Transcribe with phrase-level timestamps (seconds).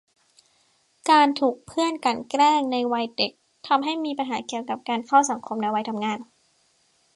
[1.09, 3.31] การถูกเพื่อนกลั่นแกล้งในวัยเด็ก
[3.67, 6.19] ทำให้มีปัญหาเกี่ยวกับการเข้าสังคมในวัยทำงาน